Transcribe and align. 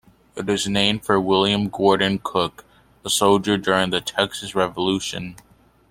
It 0.35 0.49
is 0.49 0.67
named 0.67 1.05
for 1.05 1.21
William 1.21 1.69
Gordon 1.69 2.17
Cooke, 2.23 2.65
a 3.05 3.09
soldier 3.11 3.55
during 3.55 3.91
the 3.91 4.01
Texas 4.01 4.55
Revolution. 4.55 5.35